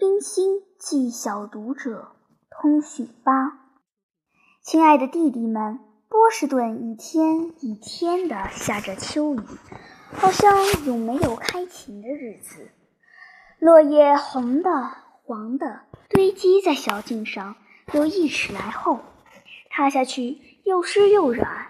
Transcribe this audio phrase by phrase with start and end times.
[0.00, 2.12] 冰心寄小读者
[2.48, 3.66] 通讯八，
[4.62, 9.40] 亲爱的弟弟们，波士顿一天一天的下着秋雨，
[10.10, 10.56] 好像
[10.86, 12.70] 永没有开晴的日子。
[13.58, 14.70] 落叶红的、
[15.22, 17.56] 黄的堆积在小径上，
[17.92, 19.00] 有一尺来厚，
[19.68, 21.66] 踏下去又湿又软。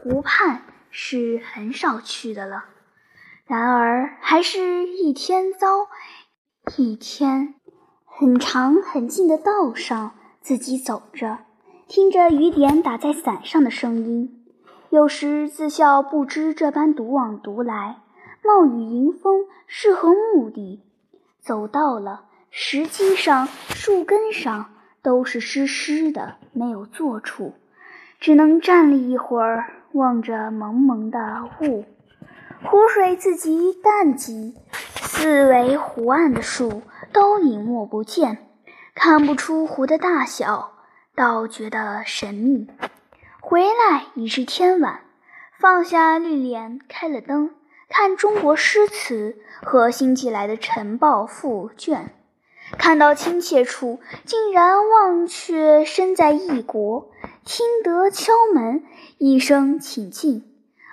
[0.00, 2.64] 湖畔是很少去的了。
[3.46, 5.86] 然而，还是一天糟，
[6.76, 7.54] 一天
[8.20, 11.38] 很长很近的道上，自己走着，
[11.86, 14.44] 听着雨点打在伞上的声音，
[14.90, 17.98] 有时自笑不知这般独往独来，
[18.42, 20.82] 冒雨迎风是何目的？
[21.40, 24.66] 走到了，实际上树根上
[25.00, 27.52] 都是湿湿的，没有坐处，
[28.18, 31.84] 只能站立一会儿，望着蒙蒙的雾。
[32.64, 38.46] 湖水自己淡极，四围湖岸的树都隐没不见，
[38.94, 40.72] 看不出湖的大小，
[41.14, 42.68] 倒觉得神秘。
[43.40, 45.00] 回来已是天晚，
[45.58, 47.50] 放下绿帘，开了灯，
[47.88, 52.14] 看中国诗词和新寄来的晨报副卷，
[52.78, 57.10] 看到亲切处，竟然忘却身在异国，
[57.44, 58.84] 听得敲门，
[59.18, 60.44] 一声请进，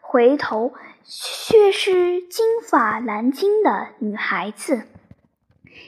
[0.00, 0.72] 回头。
[1.12, 4.82] 却是金发蓝巾的女孩子，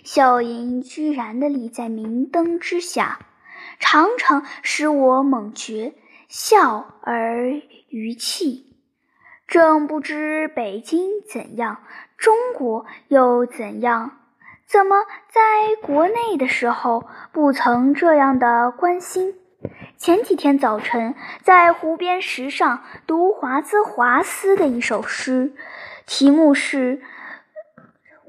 [0.05, 3.19] 笑吟居然的立在明灯之下，
[3.79, 5.95] 常常使我猛觉
[6.29, 8.75] 笑而余气。
[9.47, 11.83] 正不知北京怎样，
[12.17, 14.19] 中国又怎样？
[14.67, 19.35] 怎么在国内的时候不曾这样的关心？
[19.99, 25.53] 前几天早晨，在湖边石上读华兹华斯的一首诗，
[26.07, 26.97] 题目是《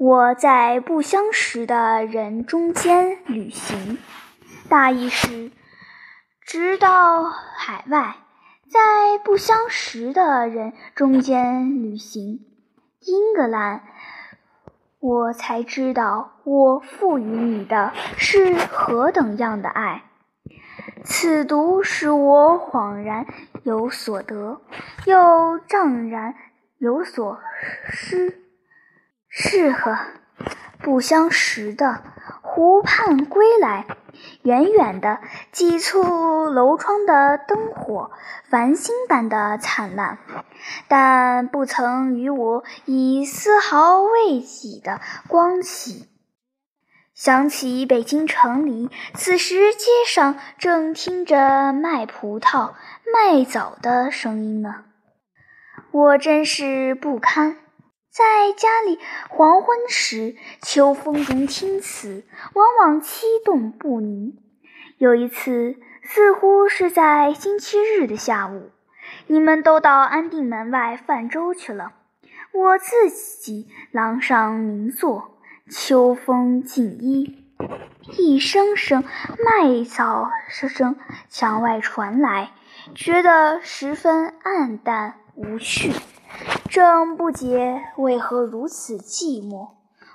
[0.06, 3.96] 我在不相识的人中间旅行》，
[4.68, 5.50] 大意是：
[6.42, 8.16] 直到海外，
[8.68, 12.44] 在不相识的人中间旅行，
[13.00, 13.82] 英格兰，
[15.00, 20.02] 我才知道我赋予你的是何等样的爱。
[21.02, 23.26] 此读使我恍然
[23.62, 24.60] 有所得，
[25.06, 25.16] 又
[25.60, 26.34] 怅然
[26.76, 27.40] 有所
[27.88, 28.43] 失。
[29.36, 29.98] 是呵，
[30.78, 32.04] 不相识的
[32.40, 33.84] 湖畔归来，
[34.42, 35.18] 远远的
[35.50, 38.12] 几簇楼窗的灯火，
[38.48, 40.18] 繁星般的灿烂，
[40.86, 46.08] 但不曾与我以丝毫未己的光起。
[47.12, 52.74] 想起北京城里，此时街上正听着卖葡萄、
[53.12, 54.84] 卖枣的声音呢。
[55.90, 57.56] 我真是不堪，
[58.14, 64.38] 在家里黄昏时，秋风中听此，往往激动不宁。
[64.98, 68.70] 有一次，似乎是在星期日的下午，
[69.26, 71.90] 你们都到安定门外泛舟去了，
[72.52, 75.40] 我自己廊上明坐。
[75.68, 77.44] 秋风紧衣，
[78.16, 79.02] 一声声
[79.44, 80.94] 麦草声
[81.28, 82.52] 墙外传来，
[82.94, 85.90] 觉得十分暗淡无趣。
[86.68, 89.68] 正不解为何如此寂寞，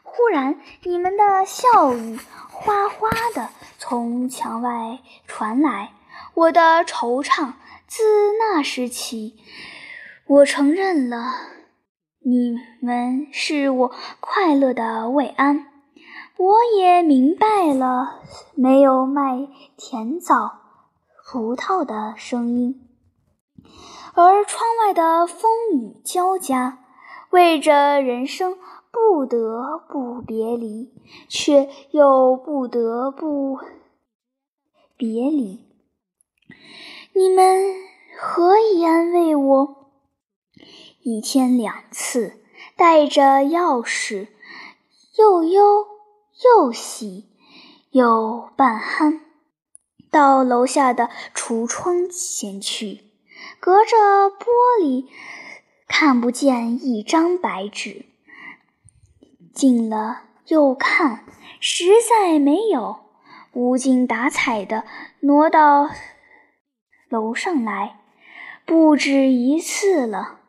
[0.03, 2.19] 忽然你们的笑语
[2.51, 5.93] 哗哗的从墙外传来，
[6.33, 7.53] 我的惆怅
[7.87, 8.03] 自
[8.39, 9.37] 那时起，
[10.27, 11.33] 我承认了。
[12.21, 15.65] 你们是我快乐的慰安，
[16.37, 18.19] 我也明白了
[18.55, 20.59] 没有卖甜枣、
[21.31, 22.88] 葡萄的声音，
[24.13, 26.83] 而窗外的风雨交加，
[27.29, 28.57] 为着人生
[28.91, 30.91] 不得不别离，
[31.27, 33.59] 却又不得不
[34.97, 35.65] 别离。
[37.13, 37.75] 你们
[38.17, 39.91] 何以安慰我？
[41.01, 42.41] 一天两次，
[42.75, 44.27] 带着钥匙，
[45.17, 45.87] 又忧
[46.43, 47.29] 又喜
[47.91, 49.21] 又半酣，
[50.11, 53.08] 到楼下的橱窗前去，
[53.59, 53.97] 隔着
[54.29, 54.45] 玻
[54.81, 55.07] 璃
[55.87, 58.05] 看不见一张白纸，
[59.53, 61.25] 近了又看，
[61.59, 62.99] 实在没有，
[63.53, 64.85] 无精打采的
[65.21, 65.89] 挪到
[67.09, 67.99] 楼上来，
[68.65, 70.39] 不止一次了。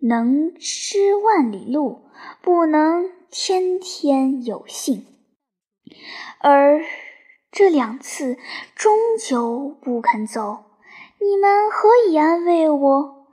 [0.00, 2.10] 能知万里路，
[2.42, 5.06] 不能天天有幸。
[6.40, 6.82] 而
[7.50, 8.36] 这两次
[8.74, 10.64] 终究不肯走，
[11.26, 13.26] 你们何以安慰我？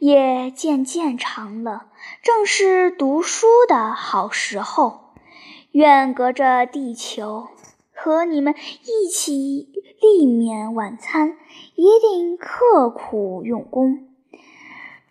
[0.00, 1.86] 夜渐渐长了，
[2.20, 5.12] 正是读书的好时候，
[5.70, 7.46] 愿隔着地球
[7.94, 9.68] 和你们一起
[10.00, 11.36] 立面晚餐，
[11.76, 14.08] 一定刻苦用功。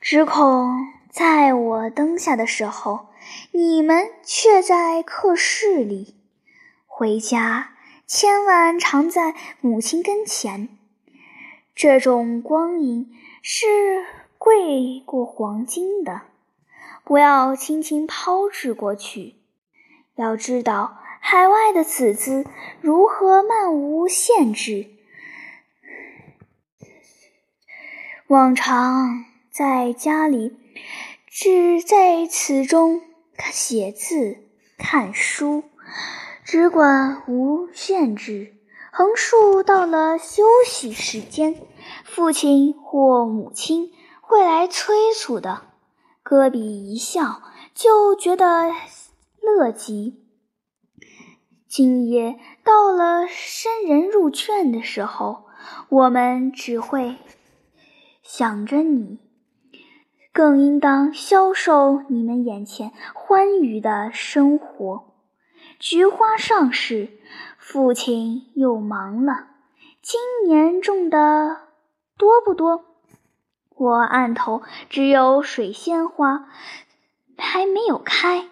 [0.01, 3.07] 只恐在我灯下的时候，
[3.53, 6.17] 你们却在客室里。
[6.85, 7.69] 回家
[8.05, 10.76] 千万常在母亲跟前，
[11.77, 13.67] 这种光阴是
[14.39, 16.23] 贵过黄金的，
[17.03, 19.35] 不要轻轻抛掷过去。
[20.15, 22.47] 要知道，海外的子嗣
[22.81, 24.87] 如何漫无限制。
[28.25, 30.57] 往常在家里，
[31.27, 33.03] 只在此中
[33.51, 34.39] 写字、
[34.79, 35.63] 看书，
[36.43, 38.56] 只管无限制。
[38.97, 41.53] 横竖到了休息时间，
[42.03, 43.91] 父亲或母亲
[44.21, 45.61] 会来催促的，
[46.23, 47.43] 戈比一笑，
[47.75, 48.71] 就觉得。
[49.39, 50.25] 乐极。
[51.67, 55.45] 今夜到了生人入圈的时候，
[55.89, 57.17] 我们只会
[58.23, 59.19] 想着你，
[60.33, 65.06] 更应当消受你们眼前欢愉的生活。
[65.79, 67.09] 菊花上市，
[67.57, 69.47] 父亲又忙了。
[70.01, 71.57] 今年种的
[72.17, 72.85] 多不多？
[73.75, 76.47] 我案头只有水仙花，
[77.37, 78.47] 还没有开。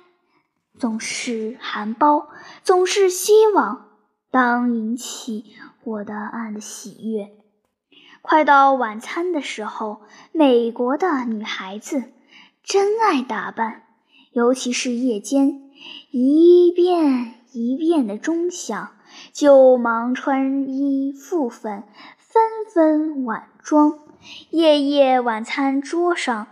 [0.77, 2.27] 总是含苞，
[2.61, 3.89] 总是希望，
[4.29, 7.31] 当引起我的暗的喜悦。
[8.21, 10.01] 快到晚餐的时候，
[10.31, 12.11] 美国的女孩子
[12.61, 13.83] 真爱打扮，
[14.31, 15.64] 尤其是夜间，
[16.11, 18.91] 一遍一遍的钟响，
[19.31, 21.83] 就忙穿衣复粉，
[22.17, 22.41] 纷
[22.73, 23.99] 纷晚装。
[24.49, 26.47] 夜夜晚餐桌上，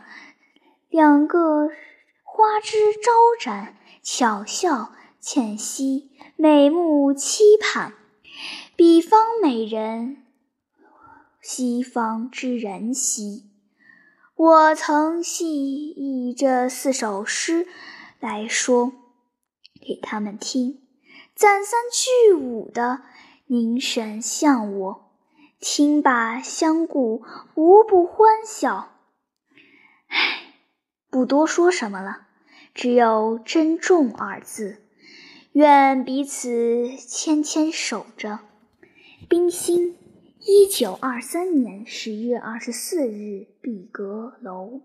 [0.90, 1.70] 两个
[2.24, 3.76] 花枝招展。
[4.06, 4.92] 巧笑
[5.22, 7.94] 倩兮，美目期盼。
[8.76, 10.18] 彼方美人，
[11.42, 13.50] 西方之人兮。
[14.36, 17.66] 我曾细以这四首诗
[18.20, 18.92] 来说
[19.86, 20.82] 给他们听，
[21.36, 23.02] 赞三去五的
[23.48, 25.12] 凝神向我，
[25.60, 27.24] 听罢相顾，
[27.56, 28.94] 无不欢笑。
[30.08, 30.54] 唉，
[31.10, 32.28] 不多说什么了。
[32.74, 34.82] 只有“珍重”二字，
[35.52, 38.40] 愿彼此牵牵手着。
[39.30, 39.96] 冰心，
[40.40, 44.82] 一九二三年十月二十四日，碧阁楼。